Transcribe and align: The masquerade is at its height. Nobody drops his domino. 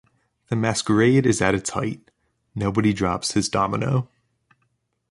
The 0.49 0.55
masquerade 0.55 1.27
is 1.27 1.43
at 1.43 1.53
its 1.53 1.69
height. 1.69 2.09
Nobody 2.55 2.91
drops 2.91 3.33
his 3.33 3.49
domino. 3.49 4.09